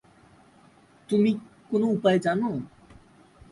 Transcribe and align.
তুমি 1.09 1.31
কোনো 1.71 1.85
উপায় 1.87 2.19
জানো? 2.19 2.49